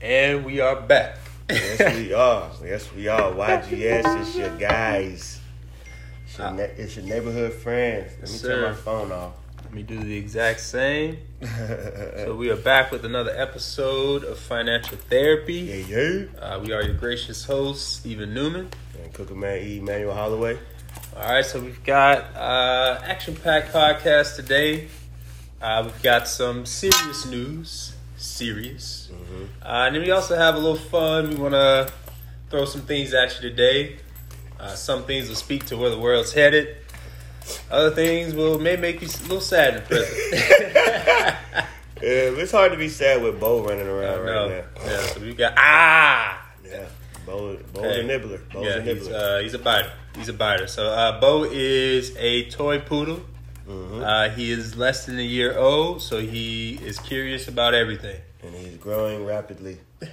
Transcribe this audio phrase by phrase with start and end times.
[0.00, 1.16] And we are back.
[1.50, 2.50] Yes, we are.
[2.64, 3.32] Yes, we are.
[3.32, 5.40] YGS, it's your guys.
[6.26, 8.12] It's your, ne- it's your neighborhood friends.
[8.12, 9.32] Let me Yes, turn my phone off.
[9.64, 11.18] Let me do the exact same.
[12.18, 15.84] So we are back with another episode of Financial Therapy.
[15.88, 16.24] yeah.
[16.40, 18.68] Uh, we are your gracious host, Stephen Newman.
[19.02, 19.78] And Cooker Man E.
[19.78, 20.58] Emmanuel Holloway.
[21.16, 24.88] All right, so we've got uh, action-packed podcast today.
[25.62, 29.10] Uh, we've got some serious news, serious,
[29.62, 31.30] uh, and then we also have a little fun.
[31.30, 31.90] We want to
[32.50, 33.96] throw some things at you today.
[34.58, 36.76] Uh, some things will speak to where the world's headed.
[37.70, 40.02] Other things will may make you a little sad in.
[42.00, 44.84] Yeah, it's hard to be sad with Bo running around right now.
[44.86, 45.00] yeah.
[45.06, 46.48] So we've got ah.
[46.64, 46.86] Yeah,
[47.26, 48.00] Bo, Bo's Okay.
[48.00, 48.38] a nibbler.
[48.52, 49.90] Bo's yeah, a he's, uh, he's a biter.
[50.14, 50.68] He's a biter.
[50.68, 53.20] So uh, Bo is a toy poodle.
[53.68, 54.02] Mhm.
[54.02, 58.20] Uh, he is less than a year old, so he is curious about everything.
[58.42, 59.78] and he's growing rapidly.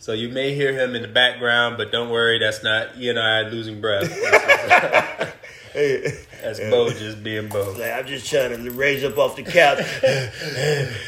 [0.00, 3.18] So you may hear him in the background, but don't worry, that's not E and
[3.18, 4.08] I losing breath.
[5.78, 6.12] Hey,
[6.42, 6.58] That's.
[6.58, 7.70] Bo just being Bo.
[7.78, 9.78] Like, I'm just trying to raise up off the couch.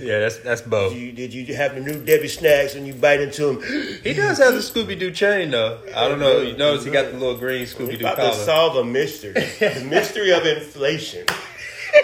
[0.00, 0.90] Yeah, that's that's Bo.
[0.90, 3.62] did, you, did you have the new Debbie snacks and you bite into them?
[4.02, 5.78] He does have the Scooby Doo chain though.
[5.94, 6.40] I don't know.
[6.40, 8.34] You notice he got the little green Scooby Doo about to collar.
[8.34, 9.32] solve a mystery.
[9.32, 11.24] the mystery of inflation.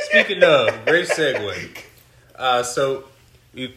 [0.03, 1.77] Speaking of, great segue.
[2.37, 3.05] Uh, so,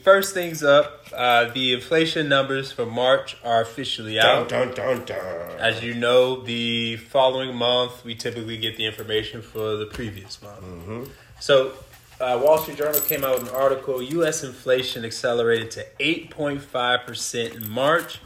[0.04, 4.50] first things up, uh, the inflation numbers for March are officially out.
[4.50, 5.18] dun, dun, dun.
[5.58, 11.10] As you know, the following month we typically get the information for the previous month.
[11.40, 11.74] So,
[12.20, 14.44] uh, Wall Street Journal came out with an article: U.S.
[14.44, 18.20] inflation accelerated to 8.5 percent in March,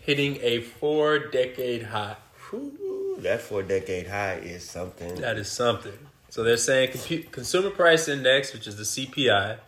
[0.00, 2.16] hitting a four-decade high.
[2.50, 5.16] Whew, that four decade high is something.
[5.16, 5.98] That is something.
[6.30, 9.58] So they're saying compu- consumer price index, which is the CPI,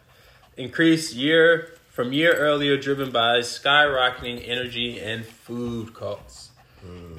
[0.56, 6.50] increased year from year earlier, driven by skyrocketing energy and food costs.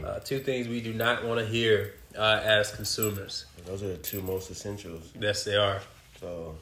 [0.03, 3.45] Uh, two things we do not want to hear uh, as consumers.
[3.65, 5.09] Those are the two most essentials.
[5.19, 5.79] Yes, they are.
[6.19, 6.55] So,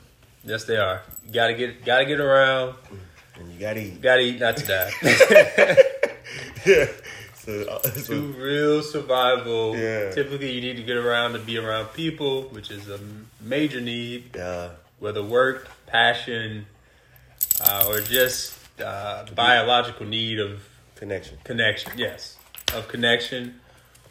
[0.44, 1.02] Yes, they are.
[1.26, 2.76] You gotta get, gotta get around.
[3.40, 4.02] and you gotta eat.
[4.02, 4.92] Gotta eat, not to die.
[6.66, 6.86] Yeah.
[7.42, 10.12] So, uh, so to real survival, Yeah.
[10.12, 13.00] typically you need to get around to be around people, which is a
[13.42, 14.38] major need.
[14.38, 14.70] uh,
[15.02, 16.68] whether work, passion,
[17.60, 20.62] uh, or just uh, biological need of
[20.96, 21.38] connection.
[21.44, 21.92] connection.
[21.98, 22.38] Yes,
[22.74, 23.60] of connection,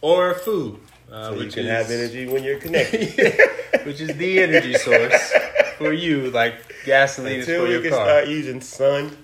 [0.00, 0.80] or food,
[1.10, 3.08] uh, So you can is have energy when you're connected.
[3.84, 5.32] which is the energy source
[5.78, 9.16] for you, like gasoline is Until for we can start using sun,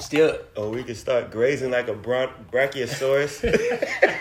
[0.00, 3.44] Still, or we can start grazing like a bron- brachiosaurus.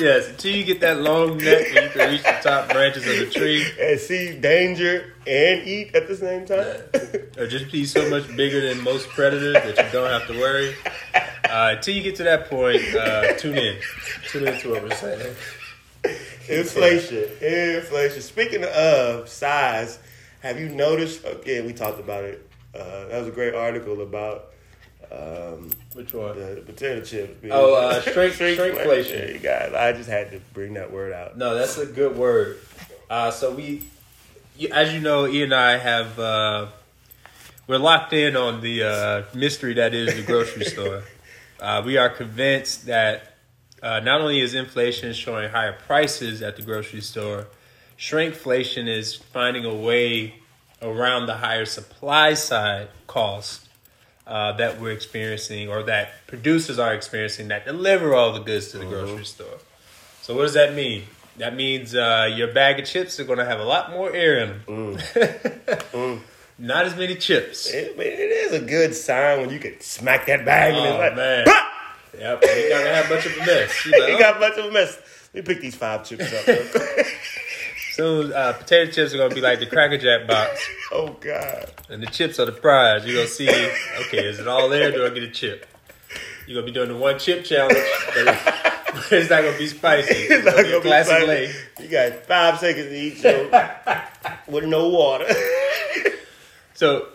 [0.00, 3.16] yes, until you get that long neck and you can reach the top branches of
[3.18, 3.64] the tree.
[3.80, 6.80] and see danger and eat at the same time.
[7.38, 10.74] or just be so much bigger than most predators that you don't have to worry.
[11.14, 13.76] Uh, until you get to that point, uh, tune in.
[14.30, 15.34] Tune in to what we're saying.
[16.48, 17.28] Inflation.
[17.42, 18.22] Inflation.
[18.22, 19.98] Speaking of size,
[20.40, 21.24] have you noticed?
[21.24, 22.48] Again, we talked about it.
[22.74, 24.46] Uh, that was a great article about
[25.12, 26.38] um, Which one?
[26.38, 27.32] the potato chips.
[27.40, 29.08] being- Oh, uh, shrink- shrinkflation.
[29.10, 29.72] There you guys.
[29.74, 31.36] I just had to bring that word out.
[31.36, 32.58] No, that's a good word.
[33.08, 33.82] Uh, so we,
[34.72, 36.66] as you know, E and I have uh,
[37.66, 41.02] we're locked in on the uh, mystery that is the grocery store.
[41.58, 43.34] Uh, we are convinced that
[43.82, 47.48] uh, not only is inflation showing higher prices at the grocery store,
[47.98, 50.34] shrinkflation is finding a way
[50.82, 53.68] around the higher supply side costs
[54.30, 58.78] uh, that we're experiencing or that producers are experiencing that deliver all the goods to
[58.78, 59.58] the grocery store.
[60.22, 61.02] So what does that mean?
[61.38, 64.38] That means uh, your bag of chips are going to have a lot more air
[64.66, 64.98] in
[65.92, 66.20] them.
[66.58, 67.68] Not as many chips.
[67.70, 70.98] It, it is a good sign when you can smack that bag and Oh, it's
[70.98, 71.44] like, man.
[71.48, 71.66] "Ha!"
[72.18, 73.86] Yep, you got to have much of a mess.
[73.86, 74.18] You you know?
[74.18, 74.98] got much of a mess.
[75.32, 76.44] Let me pick these five chips up.
[77.90, 81.70] Soon, uh, potato chips are going to be like the Cracker Jack box, oh God.
[81.88, 83.04] and the chips are the prize.
[83.04, 83.48] You're going to see,
[84.06, 84.90] okay, is it all there?
[84.92, 85.66] Do I get a chip?
[86.46, 87.76] You're going to be doing the one chip challenge,
[88.06, 88.38] but, it-
[88.92, 90.14] but it's not going to be spicy.
[90.14, 91.26] It's, It's not be gonna be classic spicy.
[91.26, 91.54] lane.
[91.80, 94.02] You got five seconds to eat so
[94.48, 95.26] with no water.
[96.74, 97.06] So,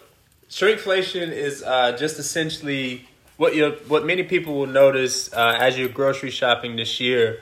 [0.50, 3.08] shrinkflation is uh, just essentially
[3.38, 7.40] what you what many people will notice uh, as you're grocery shopping this year.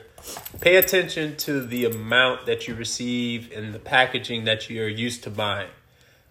[0.60, 5.30] Pay attention to the amount that you receive in the packaging that you're used to
[5.30, 5.68] buying.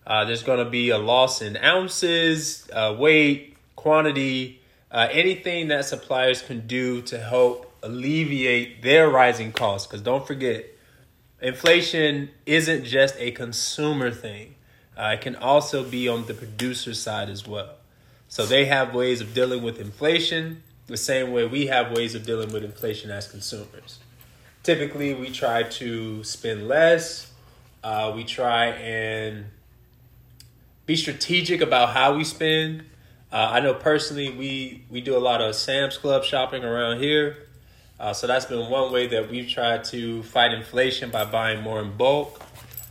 [0.06, 4.62] Uh, there's going to be a loss in ounces, uh, weight, quantity,
[4.92, 9.88] uh, anything that suppliers can do to help alleviate their rising costs.
[9.88, 10.66] Because don't forget,
[11.42, 14.56] inflation isn't just a consumer thing.
[14.98, 17.75] Uh, it can also be on the producer side as well.
[18.28, 22.25] So they have ways of dealing with inflation the same way we have ways of
[22.25, 24.00] dealing with inflation as consumers.
[24.63, 27.31] Typically, we try to spend less.
[27.83, 29.45] Uh, we try and
[30.85, 32.83] be strategic about how we spend.
[33.31, 37.47] Uh, I know personally, we we do a lot of Sam's Club shopping around here,
[38.00, 41.81] uh, so that's been one way that we've tried to fight inflation by buying more
[41.81, 42.41] in bulk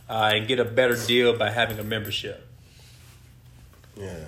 [0.09, 2.45] uh, and get a better deal by having a membership.
[3.95, 4.25] Yeah.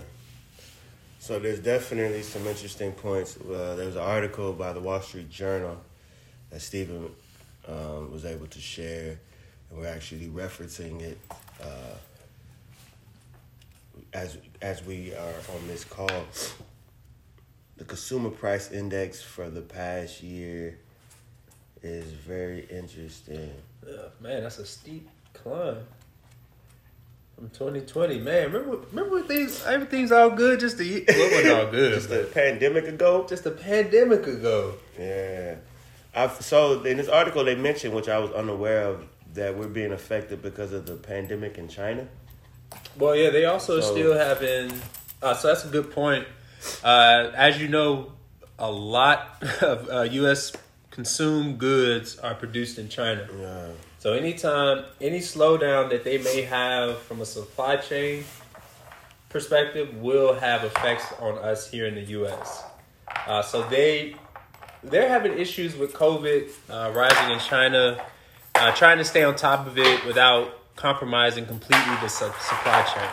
[1.25, 3.36] So there's definitely some interesting points.
[3.36, 5.75] Uh, there was an article by the Wall Street Journal
[6.51, 7.10] that Stephen
[7.68, 9.19] um, was able to share,
[9.72, 11.18] and we're actually referencing it
[11.63, 11.95] uh,
[14.13, 16.25] as as we are on this call.
[17.77, 20.77] The consumer price index for the past year
[21.81, 23.50] is very interesting.
[24.22, 25.88] man, that's a steep climb
[27.35, 28.19] from 2020.
[28.19, 31.93] Man, remember remember things everything's all good just the what was all good?
[32.01, 33.25] just a pandemic ago.
[33.27, 34.75] Just a pandemic ago.
[34.97, 35.55] Yeah.
[36.15, 39.03] I've, so in this article they mentioned, which I was unaware of,
[39.33, 42.07] that we're being affected because of the pandemic in China.
[42.97, 44.71] Well, yeah, they also So- still having.
[45.21, 46.25] Uh, so that's a good point.
[46.83, 48.13] Uh, as you know,
[48.57, 50.53] a lot of uh, U.S.
[50.91, 53.27] consumed goods are produced in China.
[53.38, 53.67] Yeah.
[54.05, 58.23] So anytime any slowdown that they may have from a supply chain
[59.29, 62.65] perspective will have effects on us here in the U.S.
[63.25, 64.15] Uh, so they
[64.83, 67.99] they're having issues with COVID uh, rising in China,
[68.53, 73.09] uh, trying to stay on top of it without compromising completely the su- supply chain.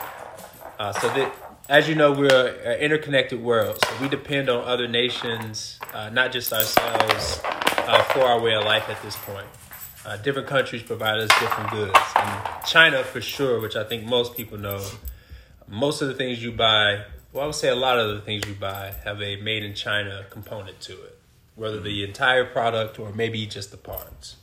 [0.78, 1.34] Uh, so that,
[1.70, 3.82] as you know, we're an interconnected world.
[3.82, 8.64] So we depend on other nations, uh, not just ourselves, uh, for our way of
[8.66, 9.46] life at this point.
[10.04, 11.98] Uh, different countries provide us different goods.
[12.16, 14.84] And China, for sure, which I think most people know,
[15.68, 18.46] most of the things you buy, well, I would say a lot of the things
[18.46, 21.18] you buy have a made in China component to it,
[21.54, 24.36] whether the entire product or maybe just the parts.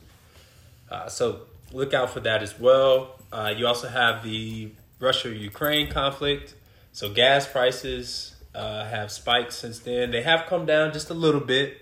[0.90, 1.42] Uh, so
[1.72, 3.20] look out for that as well.
[3.32, 6.54] Uh, you also have the Russia Ukraine conflict.
[6.92, 10.10] So gas prices uh, have spiked since then.
[10.10, 11.80] They have come down just a little bit,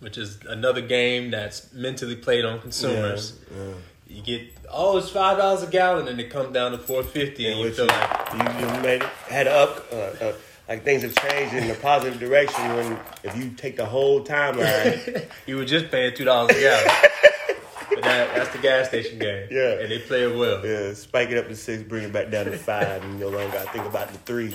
[0.00, 3.38] which is another game that's mentally played on consumers.
[3.54, 3.72] Yeah.
[4.08, 7.48] You get oh, it's five dollars a gallon, and it comes down to four fifty,
[7.48, 10.32] and you Which feel you, like you, you made it, had up, uh, uh,
[10.68, 15.26] like things have changed in a positive direction when if you take the whole timeline.
[15.46, 16.86] you were just paying two dollars a gallon.
[17.90, 19.48] but that, that's the gas station game.
[19.50, 19.80] Yeah.
[19.80, 20.64] and they play it well.
[20.64, 23.36] yeah, spike it up to six, bring it back down to five, and you no
[23.36, 24.54] longer to think about the three.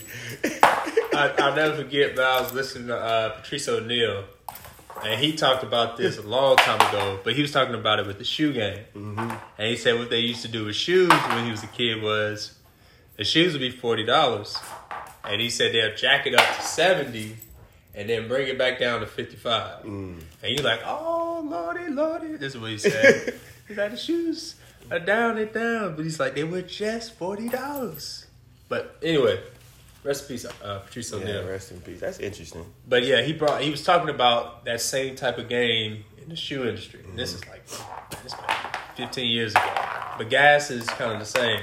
[1.14, 4.24] I, I'll never forget, but I was listening to uh, Patrice O'Neal,
[5.04, 8.06] and he talked about this a long time ago, but he was talking about it
[8.06, 8.80] with the shoe game.
[8.96, 9.32] Mm-hmm.
[9.58, 12.02] And he said what they used to do with shoes when he was a kid
[12.02, 12.54] was
[13.18, 14.58] the shoes would be $40.
[15.24, 17.36] And he said they'll jack it up to 70
[17.94, 22.38] and then bring it back down to 55 And you're like, oh, lordy, lordy.
[22.38, 23.36] This is what he said.
[23.68, 24.56] he's like, the shoes
[24.90, 25.96] are down and down.
[25.96, 28.26] But he's like, they were just $40.
[28.70, 29.42] But anyway,
[30.04, 32.00] rest in peace, uh, Patrice Yeah, rest in peace.
[32.00, 32.66] That's interesting.
[32.88, 33.62] But yeah, he brought.
[33.62, 37.02] He was talking about that same type of game in the shoe industry.
[37.08, 37.66] And this is like
[38.24, 38.34] this
[38.96, 39.62] 15 years ago.
[40.18, 41.62] But gas is kind of the same.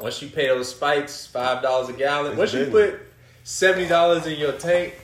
[0.00, 2.32] Once you pay those spikes, five dollars a gallon.
[2.32, 3.00] It's Once you put
[3.44, 4.94] seventy dollars in your tank,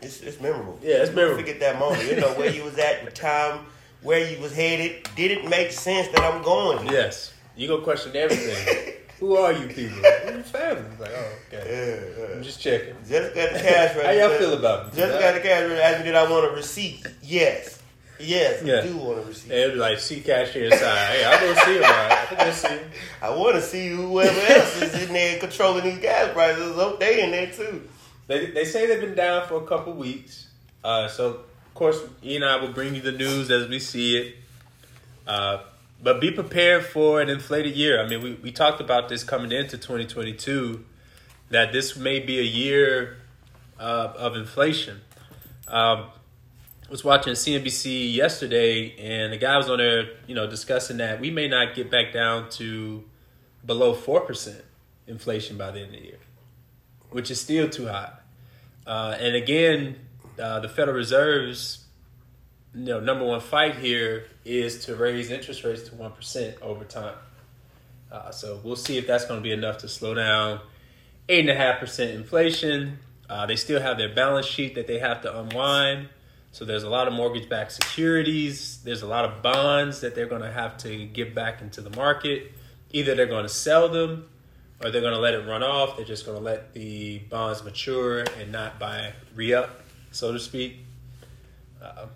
[0.00, 0.78] It's, it's memorable.
[0.82, 1.38] Yeah, it's memorable.
[1.40, 2.04] Forget that moment.
[2.08, 3.66] You know where you was at, the time,
[4.02, 5.08] where you was headed.
[5.16, 6.86] Did it make sense that I'm going?
[6.88, 8.93] yes, you gonna question everything.
[9.20, 9.98] Who are you people?
[10.02, 10.82] We're family.
[10.90, 12.10] It's like, oh, okay.
[12.18, 12.34] Yeah, yeah.
[12.34, 12.94] I'm just checking.
[13.08, 14.02] Just got the cash register.
[14.06, 14.96] How y'all feel about it?
[14.96, 15.82] Just got the cash register.
[15.82, 17.06] Asked me, did I want a receipt?
[17.22, 17.80] Yes.
[18.20, 18.78] Yes, Yeah.
[18.78, 19.52] I do want a receipt.
[19.52, 21.06] And like, see cashier inside.
[21.08, 21.82] Hey, I'll go see him.
[21.82, 22.12] Right?
[22.12, 22.90] I think we'll see him.
[23.22, 26.74] I want to see whoever else is in there controlling these gas prices.
[26.76, 27.88] Oh, they in there too.
[28.26, 30.48] They, they say they've been down for a couple weeks.
[30.82, 34.16] Uh, so, of course, E and I will bring you the news as we see
[34.16, 34.36] it.
[35.26, 35.62] Uh,
[36.04, 38.00] but be prepared for an inflated year.
[38.00, 40.84] I mean, we, we talked about this coming into 2022,
[41.48, 43.16] that this may be a year
[43.80, 45.00] uh, of inflation.
[45.66, 46.10] Um,
[46.86, 51.20] I was watching CNBC yesterday, and the guy was on there, you know, discussing that
[51.20, 53.02] we may not get back down to
[53.64, 54.60] below 4%
[55.06, 56.18] inflation by the end of the year,
[57.10, 58.12] which is still too high.
[58.86, 59.96] Uh, and again,
[60.38, 61.83] uh, the Federal Reserve's
[62.74, 67.14] you know, number one fight here is to raise interest rates to 1% over time.
[68.10, 70.60] Uh, so we'll see if that's going to be enough to slow down
[71.28, 72.98] 8.5% inflation.
[73.28, 76.08] Uh, they still have their balance sheet that they have to unwind.
[76.52, 78.78] So there's a lot of mortgage backed securities.
[78.84, 81.90] There's a lot of bonds that they're going to have to get back into the
[81.90, 82.52] market.
[82.90, 84.28] either they're going to sell them
[84.82, 85.96] or they're going to let it run off.
[85.96, 89.80] They're just going to let the bonds mature and not buy re up,
[90.12, 90.76] so to speak.
[91.82, 92.06] Uh,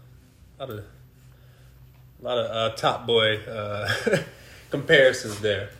[0.58, 3.88] lot of, a lot of uh, top boy uh,
[4.70, 5.70] comparisons there,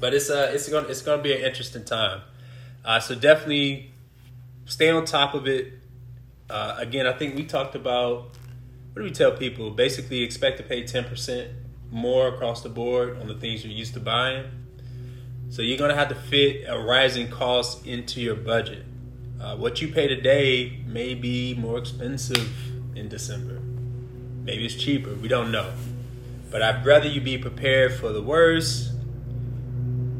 [0.00, 2.20] but it's uh it's gonna it's to be an interesting time.
[2.84, 3.90] Uh, so definitely
[4.66, 5.72] stay on top of it.
[6.48, 8.30] Uh, again, I think we talked about
[8.92, 9.70] what do we tell people?
[9.70, 11.50] Basically, expect to pay ten percent
[11.90, 14.44] more across the board on the things you're used to buying.
[15.50, 18.84] So you're gonna have to fit a rising cost into your budget.
[19.40, 22.50] Uh, what you pay today may be more expensive
[22.96, 23.63] in December.
[24.44, 25.14] Maybe it's cheaper.
[25.14, 25.72] We don't know.
[26.50, 28.92] But I'd rather you be prepared for the worst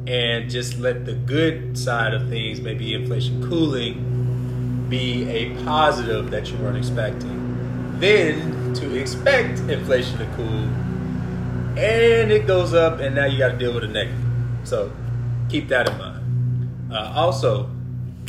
[0.06, 6.50] and just let the good side of things, maybe inflation cooling, be a positive that
[6.50, 7.98] you weren't expecting.
[8.00, 10.68] Then to expect inflation to cool
[11.76, 14.16] and it goes up, and now you got to deal with a negative.
[14.62, 14.92] So
[15.48, 16.92] keep that in mind.
[16.92, 17.68] Uh, also,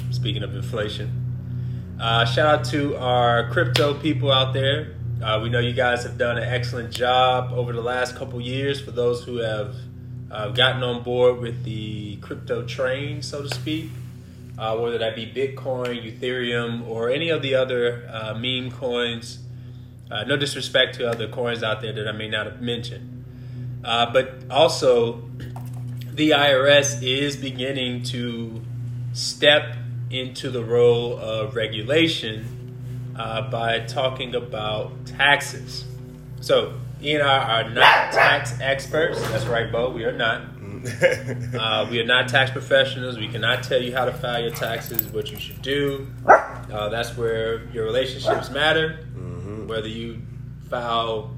[0.10, 4.95] speaking of inflation, uh, shout out to our crypto people out there.
[5.24, 8.82] Uh, we know you guys have done an excellent job over the last couple years
[8.82, 9.76] for those who have
[10.30, 13.90] uh, gotten on board with the crypto train, so to speak.
[14.58, 19.40] Uh, whether that be Bitcoin, Ethereum, or any of the other uh, meme coins.
[20.10, 23.16] no disrespect to other coins out there that I may not have mentioned.
[23.84, 25.24] Uh, but also,
[26.14, 28.62] the IRS is beginning to
[29.14, 29.76] step
[30.10, 32.55] into the role of regulation
[33.18, 35.86] uh, by talking about taxes.
[36.42, 39.22] So, E and I are not tax experts.
[39.30, 39.90] That's right, Bo.
[39.90, 40.42] We are not.
[41.60, 43.18] uh, we are not tax professionals.
[43.18, 46.08] We cannot tell you how to file your taxes, what you should do.
[46.28, 49.08] Uh, that's where your relationships matter.
[49.16, 49.68] Mm-hmm.
[49.68, 50.22] Whether you
[50.70, 51.36] file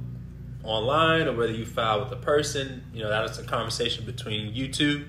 [0.68, 2.84] online or whether you file with a person.
[2.94, 5.06] You know, that is a conversation between you two.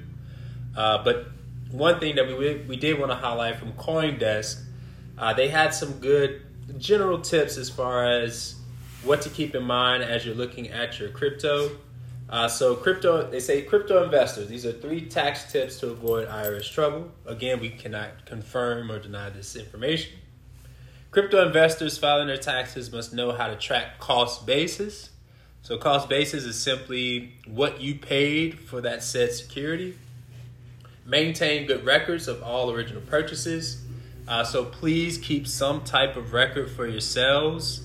[0.77, 1.27] Uh, but
[1.71, 4.63] one thing that we we did want to highlight from CoinDesk,
[5.19, 6.43] uh, they had some good
[6.77, 8.57] general tips as far as
[9.03, 11.71] what to keep in mind as you're looking at your crypto.
[12.29, 14.49] Uh, so crypto, they say crypto investors.
[14.49, 17.11] These are three tax tips to avoid IRS trouble.
[17.25, 20.13] Again, we cannot confirm or deny this information.
[21.11, 25.11] Crypto investors filing their taxes must know how to track cost basis
[25.69, 29.99] so cost basis is simply what you paid for that said security.
[31.05, 33.83] Maintain good records of all original purchases.
[34.29, 37.81] Uh, so please keep some type of record for yourselves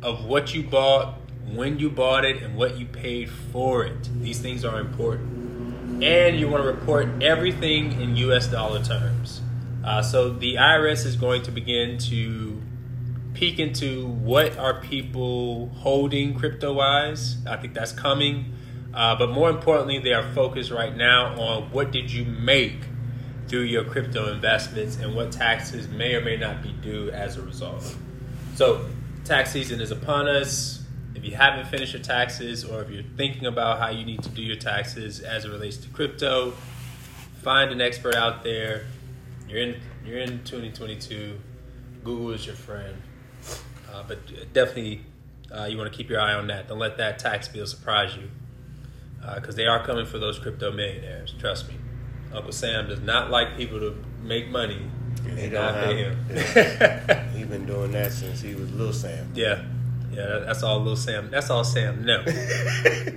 [0.00, 1.14] of what you bought,
[1.52, 4.08] when you bought it, and what you paid for it.
[4.22, 6.04] These things are important.
[6.04, 9.42] And you want to report everything in US dollar terms.
[9.84, 12.62] Uh, so the IRS is going to begin to
[13.34, 17.38] peek into what are people holding crypto wise.
[17.44, 18.52] I think that's coming.
[18.94, 22.87] Uh, but more importantly, they are focused right now on what did you make
[23.48, 27.42] through your crypto investments and what taxes may or may not be due as a
[27.42, 27.94] result.
[28.54, 28.86] So,
[29.24, 30.82] tax season is upon us.
[31.14, 34.28] If you haven't finished your taxes or if you're thinking about how you need to
[34.28, 36.52] do your taxes as it relates to crypto,
[37.42, 38.86] find an expert out there.
[39.48, 41.38] You're in you're in 2022.
[42.04, 43.02] Google is your friend.
[43.92, 45.02] Uh, but definitely,
[45.50, 46.68] uh, you want to keep your eye on that.
[46.68, 48.30] Don't let that tax bill surprise you,
[49.34, 51.34] because uh, they are coming for those crypto millionaires.
[51.38, 51.74] Trust me.
[52.32, 54.80] Uncle Sam does not like people to make money
[55.26, 56.26] and not pay him.
[56.30, 57.28] Yeah.
[57.30, 59.30] He's been doing that since he was little Sam.
[59.34, 59.64] Yeah,
[60.12, 60.40] yeah.
[60.40, 61.30] That's all little Sam.
[61.30, 62.28] That's all Sam knows.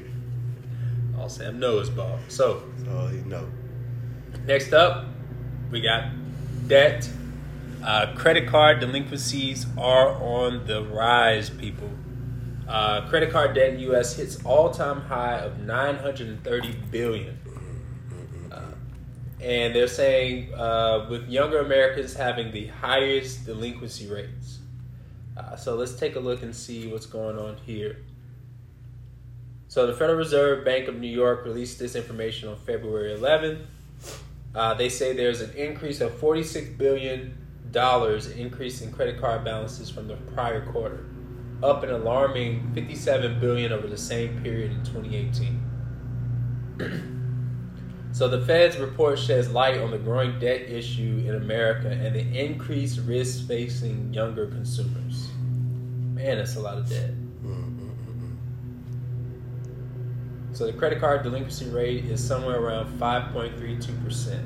[1.19, 2.19] all Sam knows, Bob.
[2.27, 3.47] So that's all he know.
[4.45, 5.05] Next up,
[5.69, 6.05] we got
[6.67, 7.09] debt
[7.83, 11.89] uh, credit card delinquencies are on the rise, people.
[12.67, 14.15] Uh, credit card debt in the U.S.
[14.15, 17.39] hits all-time high of 930 billion,
[19.41, 24.59] and they're saying uh, with younger Americans having the highest delinquency rates.
[25.35, 27.97] Uh, so let's take a look and see what's going on here.
[29.67, 33.65] So the Federal Reserve Bank of New York released this information on February 11th.
[34.53, 37.37] Uh, they say there's an increase of 46 billion
[37.71, 41.05] dollars increase in credit card balances from the prior quarter,
[41.63, 47.11] up an alarming 57 billion over the same period in 2018.
[48.11, 52.39] so the Fed's report sheds light on the growing debt issue in America and the
[52.39, 55.29] increased risk facing younger consumers.
[56.13, 57.11] Man, that's a lot of debt.
[57.43, 57.81] Mm-hmm.
[60.53, 64.45] So the credit card delinquency rate is somewhere around 5.32 percent.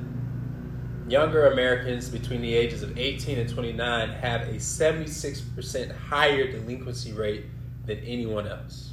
[1.07, 7.45] Younger Americans between the ages of 18 and 29 have a 76% higher delinquency rate
[7.85, 8.91] than anyone else.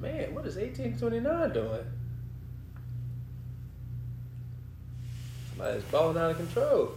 [0.00, 1.84] Man, what is 18 to 29 doing?
[5.72, 6.92] It's balling out of control.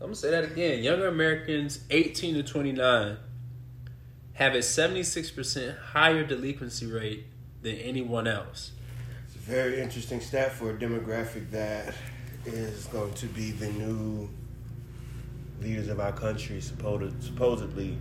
[0.00, 0.82] I'm gonna say that again.
[0.82, 3.16] Younger Americans 18 to 29
[4.34, 7.26] have a 76% higher delinquency rate
[7.62, 8.72] than anyone else.
[9.26, 11.94] It's a very interesting stat for a demographic that
[12.44, 14.28] is going to be the new
[15.60, 17.96] leaders of our country, supposed, supposedly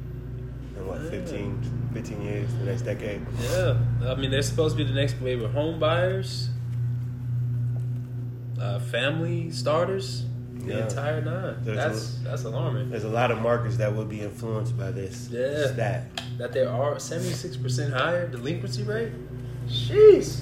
[0.75, 3.22] in what, 15, 15 years, the next decade.
[3.51, 6.50] Yeah, I mean they're supposed to be the next wave of home buyers,
[8.62, 10.24] uh, family starters,
[10.60, 10.84] the Yeah.
[10.88, 11.56] entire nine.
[11.63, 12.91] There's that's that's alarming.
[12.91, 15.74] There's a lot of markets that will be influenced by this Yeah.
[15.74, 16.06] stat.
[16.38, 19.12] That there are seventy six percent higher delinquency rate.
[19.68, 20.41] Jeez,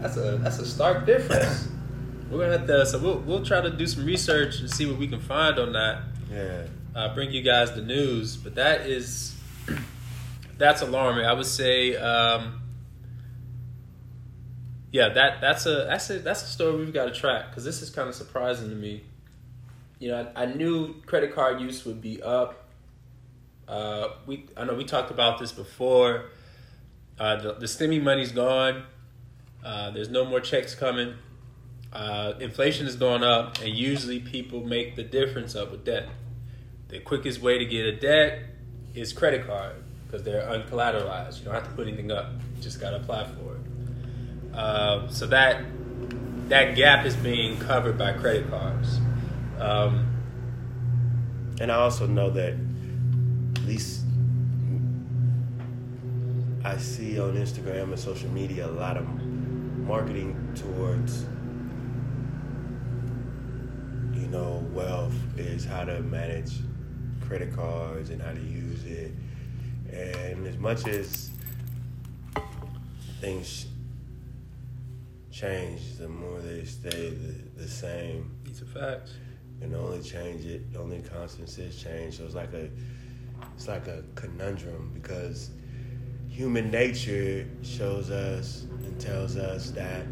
[0.00, 1.68] that's a that's a stark difference.
[2.30, 4.98] We're gonna have to so we'll we'll try to do some research and see what
[4.98, 6.02] we can find on that.
[6.32, 6.62] Yeah.
[6.94, 9.34] uh, bring you guys the news, but that is
[10.58, 11.24] that's alarming.
[11.26, 12.60] I would say, um,
[14.90, 17.82] yeah, that that's a that's a that's a story we've got to track because this
[17.82, 19.02] is kind of surprising to me.
[19.98, 22.64] You know, I, I knew credit card use would be up.
[23.66, 26.30] Uh, we I know we talked about this before.
[27.18, 28.84] Uh, the, the money's gone.
[29.62, 31.14] Uh, there's no more checks coming.
[31.92, 36.08] Uh, inflation is going up, and usually people make the difference up with debt.
[36.88, 38.40] The quickest way to get a debt
[38.94, 39.76] is credit card
[40.06, 41.40] because they're uncollateralized.
[41.40, 43.67] You don't have to put anything up; you just got to apply for it.
[44.58, 45.64] Uh, so that
[46.48, 48.98] that gap is being covered by credit cards.
[49.60, 50.04] Um,
[51.60, 52.54] And I also know that
[53.56, 54.04] at least
[56.64, 59.06] I see on Instagram and social media a lot of
[59.86, 61.24] marketing towards
[64.14, 66.52] you know wealth is how to manage
[67.26, 69.12] credit cards and how to use it.
[69.92, 71.30] And as much as
[73.20, 73.66] things
[75.38, 78.34] change, the more they stay the, the same.
[78.44, 79.12] These are facts.
[79.60, 82.16] and the only change it the only constant is change.
[82.18, 82.68] So it's like a
[83.54, 85.50] it's like a conundrum because
[86.28, 90.02] human nature shows us and tells us that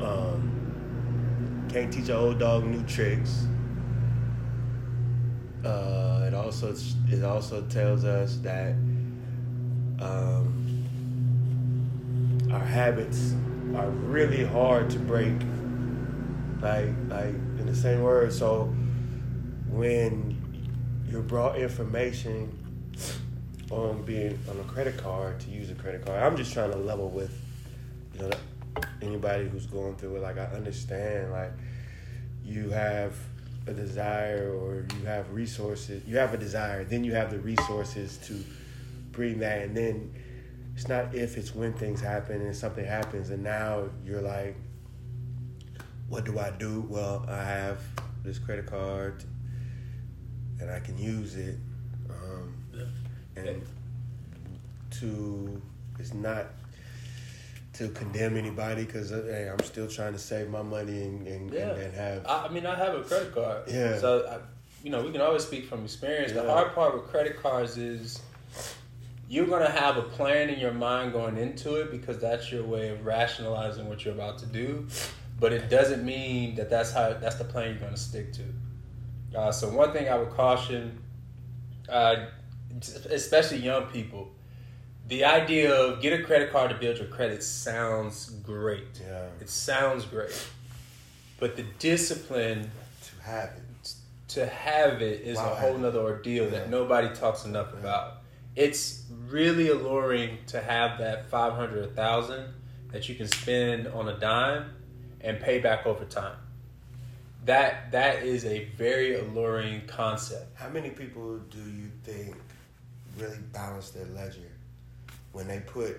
[0.00, 3.46] um, can't teach an old dog new tricks.
[5.64, 6.74] Uh, it also
[7.08, 8.72] it also tells us that
[10.00, 10.84] um,
[12.50, 13.34] our habits
[13.76, 15.34] are really hard to break
[16.60, 18.32] like like in the same word.
[18.32, 18.74] So
[19.68, 20.34] when
[21.08, 22.58] you're brought information
[23.70, 26.76] on being on a credit card to use a credit card i'm just trying to
[26.76, 27.40] level with
[28.14, 28.30] you know
[29.02, 30.22] anybody who's going through it.
[30.22, 31.52] Like i understand like
[32.44, 33.14] you have
[33.66, 38.18] a desire or you have resources you have a desire then you have the resources
[38.18, 38.44] to
[39.12, 40.14] bring that and then
[40.74, 44.56] it's not if it's when things happen and something happens and now you're like
[46.08, 46.84] what do I do?
[46.88, 47.80] Well, I have
[48.22, 49.24] this credit card
[50.60, 51.56] and I can use it.
[52.08, 52.54] Um,
[53.36, 53.62] and
[54.92, 55.60] to,
[55.98, 56.46] it's not
[57.74, 61.70] to condemn anybody because hey, I'm still trying to save my money and, and, Yeah.
[61.70, 62.26] and, and have.
[62.26, 63.64] I, I mean, I have a credit card.
[63.66, 63.98] Yeah.
[63.98, 64.38] So, I,
[64.84, 66.32] you know, we can always speak from experience.
[66.32, 68.20] The hard part with credit cards is
[69.28, 72.62] you're going to have a plan in your mind going into it because that's your
[72.64, 74.86] way of rationalizing what you're about to do.
[75.40, 79.38] But it doesn't mean that that's how that's the plan you're going to stick to.
[79.38, 80.98] Uh, so one thing I would caution,
[81.88, 82.26] uh,
[83.10, 84.30] especially young people,
[85.08, 89.00] the idea of get a credit card to build your credit sounds great.
[89.04, 89.26] Yeah.
[89.40, 90.32] It sounds great.
[91.40, 92.70] But the discipline
[93.02, 93.60] to have it.
[94.28, 95.52] to have it is Wow.
[95.52, 96.50] a whole nother ordeal Yeah.
[96.50, 98.18] that nobody talks enough about.
[98.56, 102.54] It's really alluring to have that 500 or 1000
[102.92, 104.70] that you can spend on a dime
[105.20, 106.36] and pay back over time.
[107.44, 110.56] That that is a very alluring concept.
[110.56, 112.36] How many people do you think
[113.18, 114.50] really balance their ledger
[115.32, 115.98] when they put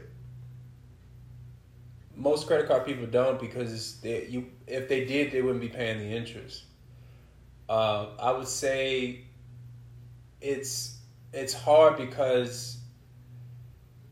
[2.16, 5.98] Most credit card people don't because they, you if they did they wouldn't be paying
[6.00, 6.64] the interest.
[7.68, 9.26] Uh, I would say
[10.40, 10.95] it's
[11.36, 12.78] it's hard because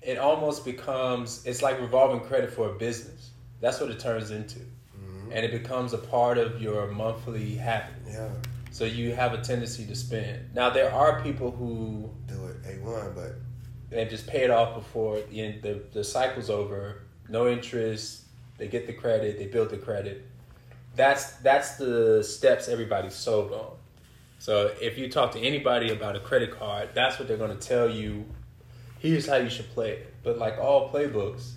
[0.02, 3.32] it almost becomes it's like revolving credit for a business.
[3.62, 5.32] That's what it turns into, mm-hmm.
[5.32, 7.96] and it becomes a part of your monthly habit.
[8.08, 8.30] yeah
[8.72, 10.54] So you have a tendency to spend.
[10.54, 13.36] Now there are people who do it a one, but
[13.90, 17.04] they just pay it off before the end, the the cycle's over.
[17.30, 18.26] No interest.
[18.58, 19.40] They get the credit.
[19.40, 20.26] They build the credit.
[20.96, 23.78] That's that's the steps everybody's sold on.
[24.44, 27.66] So if you talk to anybody about a credit card, that's what they're going to
[27.66, 28.26] tell you.
[29.00, 30.14] Here's how you should play it.
[30.22, 31.52] But like all playbooks,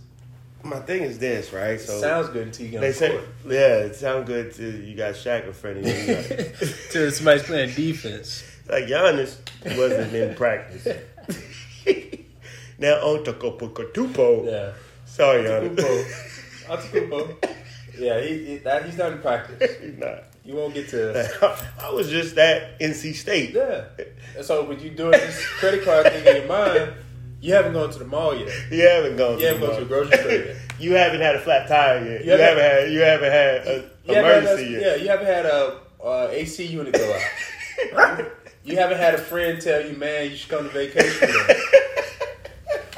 [0.63, 1.81] my thing is this, right?
[1.81, 3.25] So Sounds good until you get on they the say, court.
[3.49, 6.15] yeah, it sounds good to you got Shaq in front of you.
[6.15, 8.45] got- Till somebody's playing defense.
[8.69, 9.37] like Giannis
[9.77, 10.87] wasn't in practice.
[12.79, 14.47] now on Antetokounmpo.
[14.47, 14.73] Yeah.
[15.07, 16.65] Sorry, Giannis.
[16.69, 17.49] Antetokounmpo.
[17.99, 19.77] Yeah, he, he that he's not in practice.
[19.83, 20.23] He's not.
[20.47, 21.59] You won't get to.
[21.83, 23.51] I was just at NC State.
[23.53, 23.85] Yeah.
[24.37, 26.93] And so when you doing this credit card thing in your mind,
[27.41, 28.49] you haven't gone to the mall yet.
[28.71, 29.39] You haven't gone.
[29.41, 30.57] You haven't the gone to a grocery store yet.
[30.79, 32.21] you haven't had a flat tire yet.
[32.25, 32.93] You, You haven't, haven't- had.
[32.93, 33.75] You haven't had a
[34.07, 34.83] You haven't had emergency a- yet.
[34.99, 38.25] yeah, you haven't had a uh, AC unit go out.
[38.65, 41.29] you haven't had a friend tell you, man, you should come to vacation.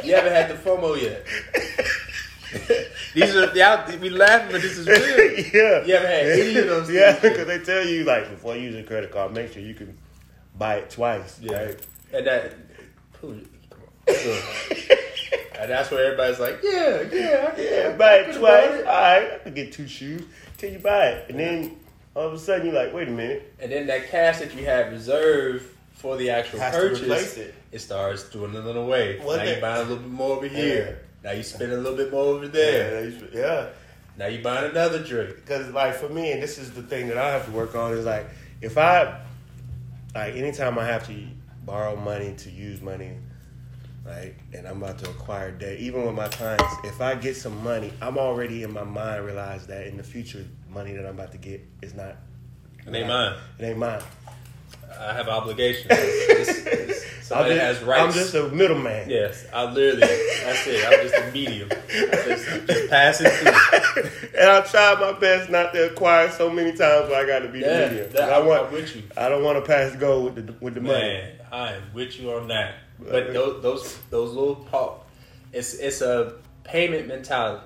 [0.05, 1.25] you haven't had the FOMO yet.
[3.19, 3.99] These are y'all.
[3.99, 4.99] We laughing, but this is real.
[5.55, 5.85] yeah.
[5.85, 8.77] You haven't had any of those Yeah, because they tell you like before you use
[8.77, 9.97] a credit card, make sure you can
[10.57, 11.39] buy it twice.
[11.41, 11.65] Yeah.
[11.65, 11.87] Right?
[12.13, 12.55] And that,
[13.21, 13.49] come on.
[14.09, 18.71] and that's where everybody's like, yeah, yeah, I Yeah, I buy it twice.
[18.81, 20.23] All right, I can get two shoes
[20.57, 21.77] till you buy it, and then
[22.15, 24.65] all of a sudden you're like, wait a minute, And then that cash that you
[24.65, 27.81] have reserved for the actual Has purchase, replace it.
[27.81, 29.19] starts dwindling away.
[29.19, 31.03] What now you buying a little bit more over here.
[31.29, 33.07] Now you spend a little bit more over there.
[33.11, 33.67] yeah, yeah.
[34.17, 35.37] Now you buying another drink.
[35.37, 37.93] Because like for me, and this is the thing that I have to work on
[37.93, 38.31] is like
[38.63, 39.21] if I
[40.15, 41.15] like anytime I have to
[41.67, 43.13] borrow money to use money,
[44.07, 44.35] right?
[44.55, 47.93] and I'm about to acquire debt, even with my clients, if I get some money,
[48.01, 51.39] I'm already in my mind realize that in the future, money that I'm about to
[51.39, 52.17] get is not.
[52.87, 53.37] It ain't mine.
[53.59, 54.01] It ain't mine.
[54.99, 55.91] I have obligations.
[55.91, 58.03] It's- it's- somebody I'm has just, rights.
[58.03, 59.09] I'm just a middleman.
[59.11, 60.01] yes, I literally.
[60.01, 60.85] That's it.
[60.87, 61.69] I'm just a medium.
[61.69, 64.31] Just, I'm just passing through.
[64.41, 67.49] and I tried my best not to acquire so many times where I got to
[67.49, 68.13] be Yeah, the medium.
[68.13, 68.67] that- I want.
[68.67, 69.03] I'm with you.
[69.17, 71.23] I don't want to pass go with the with the money.
[71.53, 72.75] I am with you on that.
[72.99, 75.09] But those those those little pop,
[75.53, 77.63] it's it's a payment mentality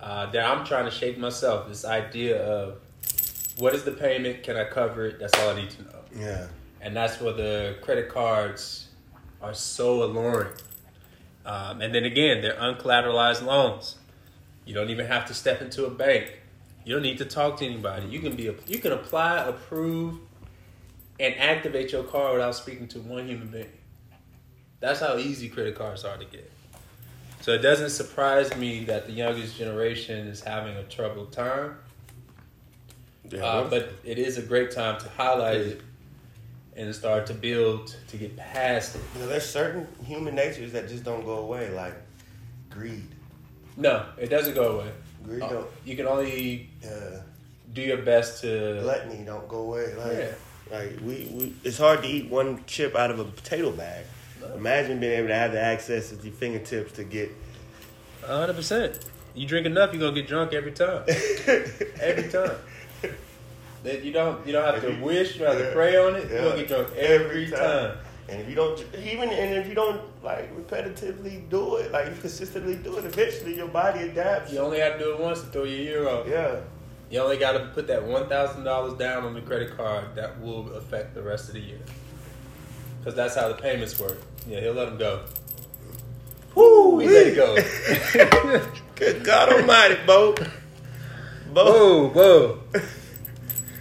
[0.00, 1.68] uh, that I'm trying to shake myself.
[1.68, 2.78] This idea of
[3.58, 4.42] what is the payment?
[4.42, 5.18] Can I cover it?
[5.18, 5.98] That's all I need to know.
[6.16, 6.46] Yeah.
[6.80, 8.87] And that's where the credit cards
[9.42, 10.52] are so alluring.
[11.46, 13.96] Um, and then again, they're uncollateralized loans.
[14.64, 16.40] You don't even have to step into a bank.
[16.84, 18.06] You don't need to talk to anybody.
[18.08, 20.18] You can be a, you can apply, approve,
[21.18, 23.72] and activate your card without speaking to one human being.
[24.80, 26.50] That's how easy credit cards are to get.
[27.40, 31.76] So it doesn't surprise me that the youngest generation is having a troubled time.
[33.30, 35.80] Yeah, Uh, but it is a great time to highlight it
[36.78, 39.02] and start to build to get past it.
[39.14, 41.94] You know, there's certain human natures that just don't go away, like
[42.70, 43.06] greed.
[43.76, 44.90] No, it doesn't go away.
[45.24, 45.66] Greed Uh, don't.
[45.84, 47.18] You can only Uh,
[47.74, 48.78] do your best to.
[48.80, 49.94] gluttony don't go away.
[49.94, 50.34] Like, Yeah.
[50.78, 54.04] like we, we, it's hard to eat one chip out of a potato bag.
[54.54, 57.30] Imagine being able to have the access at your fingertips to get.
[58.24, 58.98] hundred percent.
[59.34, 61.02] You drink enough, you're gonna get drunk every time.
[62.00, 62.56] every time.
[63.84, 66.16] That you don't you don't have to you- wish, you don't have to pray on
[66.16, 66.28] it.
[66.30, 66.42] yeah.
[66.42, 67.96] You'll get drunk every, time.
[68.28, 72.20] And if you don't, even and if you don't like repetitively do it, like you
[72.20, 74.52] consistently do it, eventually your body adapts.
[74.52, 76.26] You only have to do it once to throw your year off.
[76.28, 76.60] Yeah.
[77.10, 80.14] You only got to put that one thousand dollars down on the credit card.
[80.16, 81.80] That will affect the rest of the year.
[82.98, 84.18] Because that's how the payments work.
[84.46, 85.24] Yeah, he'll let him go.
[86.54, 86.98] Woo!
[86.98, 88.66] He let it go.
[88.96, 90.34] Good God Almighty, Bo.
[91.52, 91.64] Bo.
[91.64, 92.80] whoa, whoa.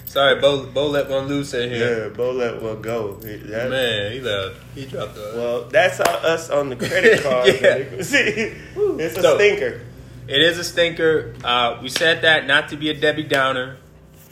[0.07, 2.03] Sorry, Bo, Bo let one loose in here.
[2.05, 3.15] Yeah, Bo let one go.
[3.15, 4.55] That- Man, he left.
[4.73, 5.33] He dropped the.
[5.35, 7.47] Well, that's us on the credit card.
[7.47, 8.01] Yeah.
[8.01, 8.17] See,
[8.75, 9.81] it's a So- stinker.
[10.27, 11.35] It is a stinker.
[11.43, 13.77] Uh, we said that not to be a Debbie Downer,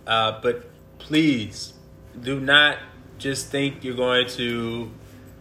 [0.07, 1.73] uh, but please
[2.21, 2.77] do not
[3.17, 4.91] just think you're going to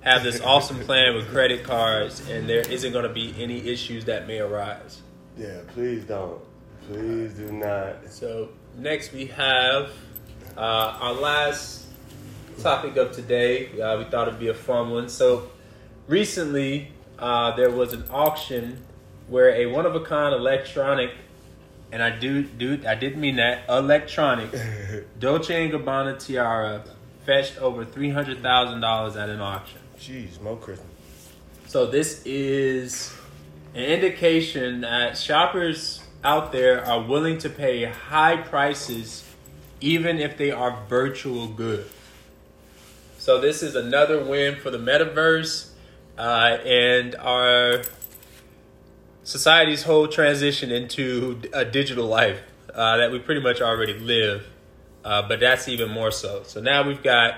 [0.03, 4.05] have this awesome plan with credit cards and there isn't going to be any issues
[4.05, 5.01] that may arise.
[5.37, 6.40] Yeah, please don't.
[6.87, 8.09] Please do not.
[8.11, 9.90] So next we have
[10.57, 11.87] uh, our last
[12.61, 13.81] topic of today.
[13.81, 15.09] Uh, we thought it'd be a fun one.
[15.09, 15.51] So
[16.07, 18.83] recently uh, there was an auction
[19.29, 21.11] where a one of a kind electronic,
[21.93, 24.51] and I do do I didn't mean that electronic
[25.19, 26.85] Dolce and Gabbana tiara
[27.25, 29.79] fetched over three hundred thousand dollars at an auction.
[29.99, 30.88] Jeez, Mo Christmas.
[31.67, 33.12] So this is
[33.75, 39.25] an indication that shoppers out there are willing to pay high prices
[39.85, 41.90] even if they are virtual goods.
[43.18, 45.68] So this is another win for the metaverse
[46.16, 47.83] uh, and our
[49.25, 52.40] society's whole transition into a digital life
[52.73, 54.47] uh, that we pretty much already live,
[55.05, 56.42] uh, but that's even more so.
[56.44, 57.35] So now we've got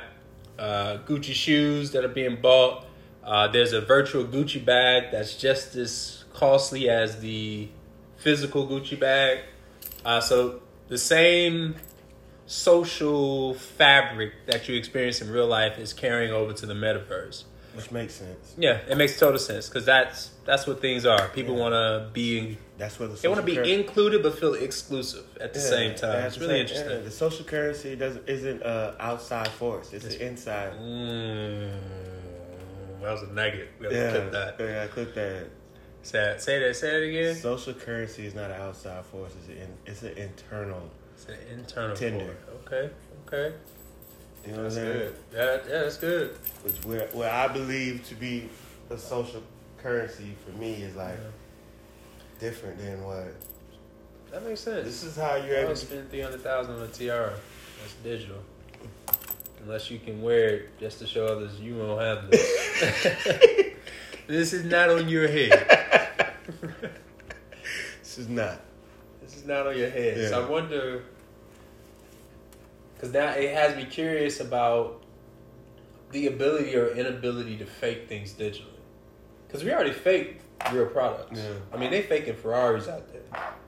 [0.56, 2.84] uh, Gucci shoes that are being bought.
[3.24, 7.68] Uh, there's a virtual Gucci bag that's just as costly as the
[8.18, 9.40] physical Gucci bag.
[10.04, 11.74] Uh, so the same
[12.46, 17.44] social fabric that you experience in real life is carrying over to the metaverse.
[17.74, 18.54] Which makes sense.
[18.56, 21.28] Yeah, it makes total sense because that's that's what things are.
[21.28, 21.60] People Yeah.
[21.60, 24.54] want to be That's where the they want to be social cur- included but feel
[24.54, 26.24] exclusive at the Yeah, same time.
[26.24, 26.90] It's really same- interesting.
[26.90, 30.72] yeah, the social currency doesn't isn't a outside force; it's an inside.
[30.80, 31.70] Mm,
[33.02, 33.68] that was a nugget.
[33.78, 34.56] We have Yeah, to clip that.
[34.58, 35.44] yeah, clip that.
[36.02, 36.40] Say that.
[36.42, 36.76] Say that.
[36.76, 37.34] Say that again.
[37.34, 40.88] Social currency is not an outside force; it's an it's an internal.
[41.28, 42.24] It's an internal Tinder.
[42.24, 42.66] force.
[42.66, 42.90] Okay.
[43.26, 43.54] Okay.
[44.46, 44.98] You know That's what I'm saying?
[44.98, 45.14] good.
[45.32, 45.58] Yeah.
[45.68, 45.80] Yeah.
[45.82, 46.30] That's good.
[46.62, 48.48] Which where where I believe to be
[48.90, 49.42] a social
[49.78, 51.18] currency for me is like
[52.38, 53.34] different than what.
[54.30, 54.84] That makes sense.
[54.84, 55.86] This is how you're I able would to.
[55.86, 57.34] spend three hundred thousand on a tiara.
[57.80, 58.38] That's digital.
[59.62, 63.02] Unless you can wear it just to show others you won't have this.
[64.28, 66.32] this is not on your head.
[68.02, 68.60] This is not.
[69.20, 70.30] This is not on your head.
[70.30, 71.02] So I wonder,
[72.96, 75.02] because now it has me curious about
[76.12, 78.64] the ability or inability to fake things digitally.
[79.46, 80.40] Because we already fake
[80.72, 81.38] real products.
[81.38, 81.52] Yeah.
[81.72, 83.22] I mean, they faking Ferraris out there.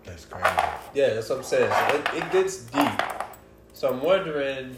[0.05, 0.49] That's crazy.
[0.95, 1.71] Yeah, that's what I'm saying.
[1.71, 3.03] So it, it gets deep.
[3.75, 4.77] So I'm wondering.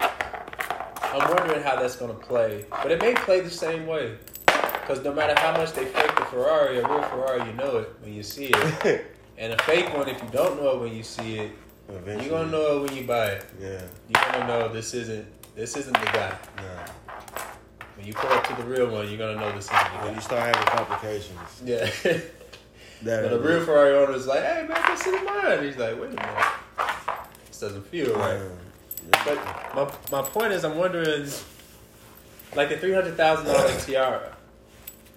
[0.00, 4.16] I'm wondering how that's gonna play, but it may play the same way.
[4.46, 7.94] Because no matter how much they fake the Ferrari, a real Ferrari, you know it
[8.00, 9.06] when you see it,
[9.38, 11.52] and a fake one, if you don't know it when you see it,
[11.88, 12.24] Eventually.
[12.28, 13.44] you're gonna know it when you buy it.
[13.60, 13.82] Yeah.
[14.08, 16.36] You're gonna know this isn't this isn't the guy.
[16.56, 17.12] Nah.
[17.96, 20.04] When you pull up to the real one, you're gonna know this isn't the guy.
[20.04, 21.84] When you start having complications, Yeah.
[23.02, 25.62] that But the real Ferrari owner is like, hey man, this is mine.
[25.62, 26.44] He's like, wait a minute.
[27.48, 28.40] This doesn't feel right.
[29.24, 31.28] But my my point is I'm wondering
[32.56, 34.34] like the three hundred thousand dollar tiara,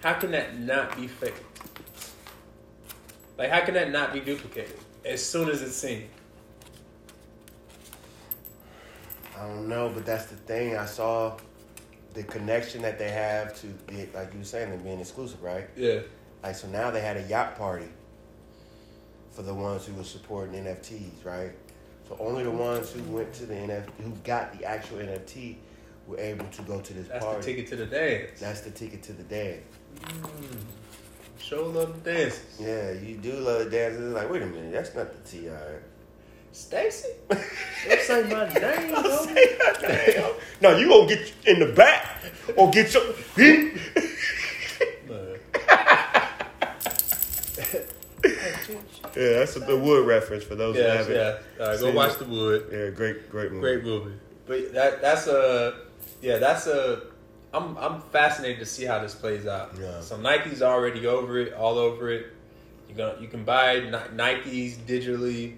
[0.02, 1.42] how can that not be faked?
[3.38, 6.08] Like how can that not be duplicated as soon as it's seen?
[9.38, 10.76] I don't know, but that's the thing.
[10.76, 11.36] I saw
[12.14, 13.66] the connection that they have to,
[14.14, 15.68] like you were saying, them being exclusive, right?
[15.76, 16.00] Yeah.
[16.42, 17.88] Like, so now they had a yacht party
[19.30, 21.52] for the ones who were supporting NFTs, right?
[22.08, 25.56] So only the ones who went to the NFT, who got the actual NFT,
[26.06, 27.36] were able to go to this That's party.
[27.36, 28.40] That's the ticket to the dance.
[28.40, 29.62] That's the ticket to the dance.
[30.00, 30.58] Mm.
[31.38, 32.58] Show love the dances.
[32.58, 34.00] Yeah, you do love the dances.
[34.06, 35.50] It's like, wait a minute, that's not the TI.
[36.58, 37.08] Stacy?
[37.30, 40.36] Don't say my name, though.
[40.60, 42.20] no, you gonna get in the back
[42.56, 43.04] or get your.
[45.08, 45.38] Man.
[49.16, 51.14] Yeah, that's a the wood reference for those who haven't.
[51.14, 51.38] yeah.
[51.60, 52.18] All right, go watch it.
[52.18, 52.68] the wood.
[52.72, 53.60] Yeah, great, great movie.
[53.60, 54.14] Great movie.
[54.46, 55.80] But that that's a
[56.20, 57.02] yeah, that's a
[57.54, 59.74] I'm I'm fascinated to see how this plays out.
[59.80, 60.00] Yeah.
[60.00, 62.26] So Nike's already over it, all over it.
[62.88, 65.56] You gonna you can buy Ni- Nikes digitally.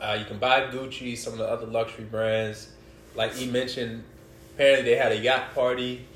[0.00, 2.68] Uh, you can buy Gucci, some of the other luxury brands.
[3.14, 4.04] Like he mentioned,
[4.54, 6.06] apparently they had a yacht party.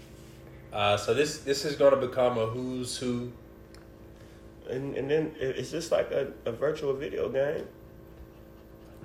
[0.73, 3.31] Uh, so this this is going to become a who's who.
[4.71, 7.67] And and then it- it's just like a, a virtual video game.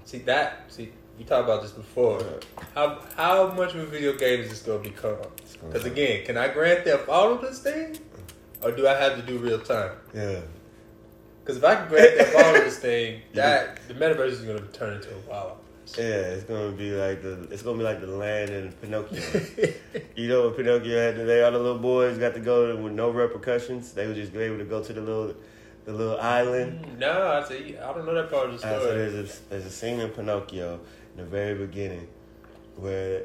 [0.06, 0.64] See that?
[0.70, 2.24] See you talked about this before.
[2.74, 5.18] How how much of a video game is this going to become?
[5.68, 7.98] Because again, can I grant Grand Theft Auto this thing,
[8.64, 9.92] or do I have to do real time?
[10.16, 10.40] Yeah.
[11.50, 14.94] Because if I can Theft Auto this thing, that the metaverse is going to turn
[14.94, 15.58] into a wild.
[15.98, 19.20] Yeah, it's gonna be like the it's gonna be like the land in Pinocchio.
[20.16, 22.94] you know when Pinocchio had to, they all the little boys got to go with
[22.94, 23.94] no repercussions.
[23.94, 25.34] They would just be able to go to the little
[25.86, 27.00] the little island.
[27.00, 28.98] no, I say I don't know that part of the Uh, so story.
[28.98, 30.80] there's a there's a scene in Pinocchio
[31.16, 32.08] in the very beginning
[32.76, 33.24] where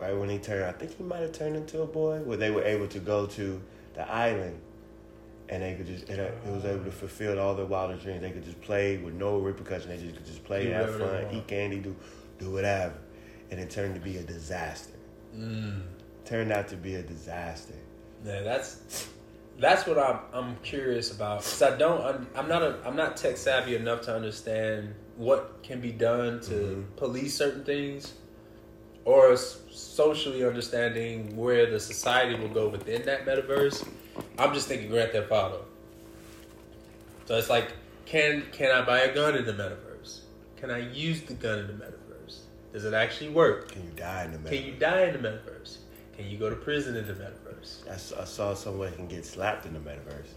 [0.00, 2.52] right when he turned, I think he might have turned into a boy, where they
[2.52, 3.60] were able to go to
[3.94, 4.60] the island.
[5.50, 8.20] And they could just, and it was able to fulfill all their wildest dreams.
[8.20, 9.88] They could just play with no repercussion.
[9.88, 11.96] They just could just play, Do have fun, eat candy, do,
[12.38, 12.94] do whatever.
[13.50, 14.92] And it turned to be a disaster.
[15.34, 15.82] Mm.
[16.26, 17.72] Turned out to be a disaster.
[18.24, 19.08] Yeah, that's
[19.58, 23.16] that's what I'm I'm curious about because I don't I'm, I'm not a I'm not
[23.16, 26.96] tech savvy enough to understand what can be done to Mhm.
[26.96, 28.12] police certain things,
[29.04, 33.86] or socially understanding where the society will go within that metaverse.
[34.38, 35.64] I'm just thinking Grand Theft Auto.
[37.26, 37.72] So it's like,
[38.06, 40.20] can can I buy a gun in the metaverse?
[40.56, 42.40] Can I use the gun in the metaverse?
[42.72, 43.72] Does it actually work?
[43.72, 44.50] Can you die in the metaverse?
[44.50, 45.76] Can you die in the metaverse?
[46.16, 48.18] Can you go to prison in the metaverse?
[48.18, 50.30] I saw someone can get slapped in the metaverse.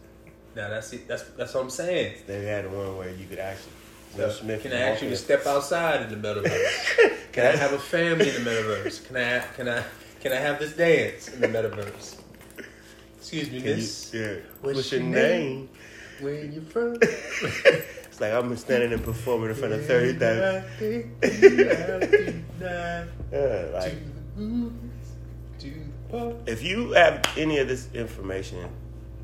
[0.55, 1.07] Now that's it.
[1.07, 2.15] That's that's what I'm saying.
[2.27, 3.73] They had one where you could actually.
[4.15, 7.17] So, Smith can I to step outside in the metaverse?
[7.31, 9.07] can I have a family in the metaverse?
[9.07, 9.83] Can I can I
[10.19, 12.20] can I have this dance in the metaverse?
[13.21, 14.11] Excuse me, Can you, miss.
[14.13, 14.33] yeah.
[14.61, 15.55] What's What's, your your name?
[15.55, 15.69] name?
[16.21, 16.95] Where you from?
[17.01, 20.63] it's like I'm standing and performing in front of thirty thousand.
[23.31, 23.93] yeah, like
[26.47, 28.67] if you have any of this information,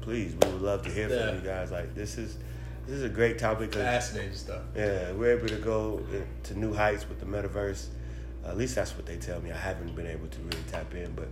[0.01, 1.27] please, we would love to hear Yeah.
[1.27, 1.71] from you guys.
[1.71, 2.37] Like this is
[2.85, 3.73] this is a great topic.
[3.73, 4.61] Fascinating stuff.
[4.75, 6.01] yeah, we're able to go
[6.43, 7.87] to new heights with the metaverse.
[8.45, 9.51] at least that's what they tell me.
[9.51, 11.27] I haven't been able to really tap in, but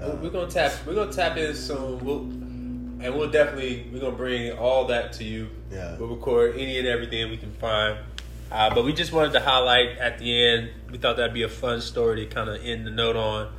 [0.00, 0.72] uh, we're gonna tap.
[0.86, 2.04] We're gonna tap in soon.
[2.04, 5.48] We'll, and we'll definitely we're gonna bring all that to you.
[5.70, 5.96] Yeah.
[5.96, 7.98] We'll record any and everything we can find.
[8.50, 10.70] Uh, but we just wanted to highlight at the end.
[10.90, 13.52] We thought that'd be a fun story to kind of end the note on.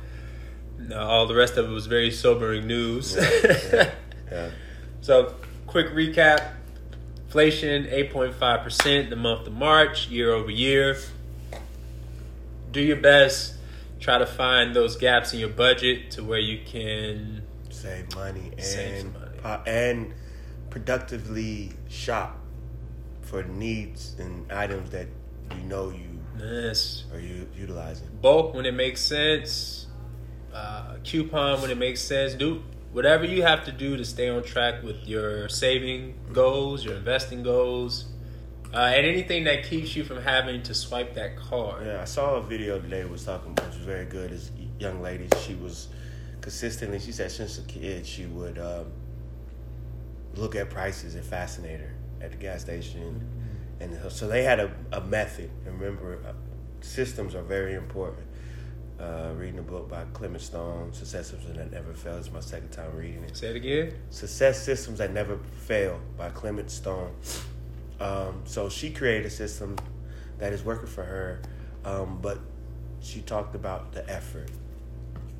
[0.78, 3.14] No, all the rest of it was very sobering news.
[3.16, 3.90] yeah,
[4.30, 4.50] yeah.
[5.00, 5.34] So,
[5.66, 6.52] quick recap:
[7.26, 10.96] inflation eight point five percent the month of March, year over year.
[12.70, 13.54] Do your best.
[14.00, 17.42] Try to find those gaps in your budget to where you can.
[17.70, 19.62] save money and Save money.
[19.66, 20.14] and
[20.70, 22.38] productively shop
[23.22, 25.06] for needs and items that
[25.56, 27.04] you know you Yes.
[27.12, 28.08] are you utilizing.
[28.22, 29.86] bulk when it makes sense,
[30.54, 32.34] uh, coupon when it makes sense.
[32.34, 36.94] Do whatever you have to do to stay on track with your saving goals, your
[36.94, 38.06] investing goals,
[38.74, 41.86] uh, and anything that keeps you from having to swipe that card.
[41.86, 44.30] Yeah, I saw a video today was talking about, which was very good.
[44.30, 45.88] This young lady, she was
[46.40, 48.86] consistently, she said since a kid, she would um,
[50.34, 53.26] look at prices and fascinate her at the gas station.
[53.80, 55.50] And so they had a, a method.
[55.64, 56.32] And remember, uh,
[56.80, 58.26] systems are very important.
[58.98, 62.16] Uh, reading a book by Clement Stone, Success Systems That Never Fail.
[62.16, 63.36] It's my second time reading it.
[63.36, 63.94] Say it again.
[64.10, 67.12] Success Systems That Never Fail by Clement Stone.
[68.00, 69.76] Um, so she created a system
[70.38, 71.40] that is working for her,
[71.84, 72.38] um, but
[73.00, 74.50] she talked about the effort.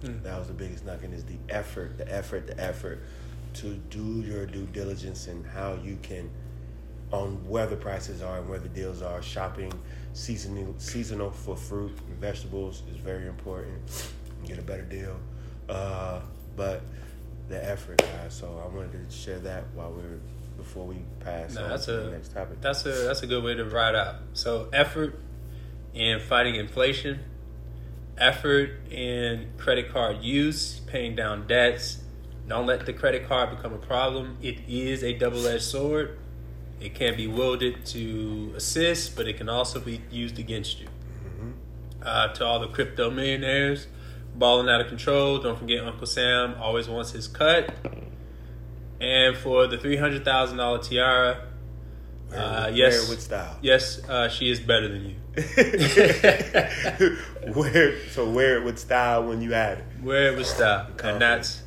[0.03, 0.23] Hmm.
[0.23, 3.01] That was the biggest nugget is the effort, the effort, the effort
[3.55, 6.31] to do your due diligence and how you can
[7.11, 9.23] on where the prices are and where the deals are.
[9.23, 9.73] Shopping
[10.13, 13.79] seasonal seasonal for fruit and vegetables is very important.
[14.45, 15.17] Get a better deal.
[15.69, 16.21] Uh,
[16.57, 16.83] but
[17.49, 18.35] the effort, guys.
[18.35, 20.21] So I wanted to share that while we're
[20.59, 22.61] before we pass No, on that's to a the next topic.
[22.61, 24.17] that's a that's a good way to ride out.
[24.35, 25.19] So effort
[25.95, 27.21] in fighting inflation,
[28.19, 31.99] effort in credit card use, paying down debts.
[32.47, 34.37] Don't let the credit card become a problem.
[34.43, 36.19] It is a double edged sword.
[36.81, 40.89] It can be wielded to assist, but it can also be used against you.
[42.01, 43.89] Uh, to all the crypto millionaires
[44.37, 47.75] balling out of control, don't forget Uncle Sam always wants his cut.
[49.01, 51.45] And for the three hundred thousand dollar tiara,
[52.31, 53.05] Wear, uh, yes.
[53.05, 53.57] it with style.
[53.63, 55.15] yes, uh, she is better than you.
[57.55, 59.85] wear so wear it with style when you have it.
[60.03, 61.13] Where it was style, Confident.
[61.13, 61.63] and that's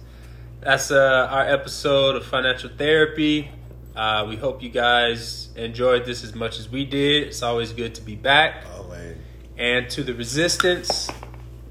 [0.59, 3.49] that's uh, our episode of financial therapy.
[3.95, 7.27] Uh, we hope you guys enjoyed this as much as we did.
[7.27, 8.63] It's always good to be back.
[8.75, 9.17] Always.
[9.57, 11.09] And to the resistance,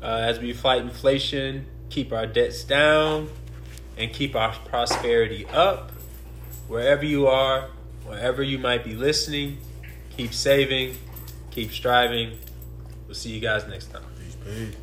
[0.02, 3.30] uh, as we fight inflation, keep our debts down,
[4.00, 5.92] and keep our prosperity up.
[6.68, 7.68] Wherever you are,
[8.04, 9.58] wherever you might be listening,
[10.16, 10.96] keep saving,
[11.50, 12.38] keep striving.
[13.06, 14.02] We'll see you guys next time.
[14.18, 14.76] Peace, peace.